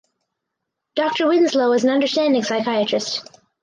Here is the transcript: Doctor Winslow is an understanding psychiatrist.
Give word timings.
Doctor 0.95 1.27
Winslow 1.27 1.73
is 1.73 1.83
an 1.83 1.91
understanding 1.91 2.41
psychiatrist. 2.41 3.23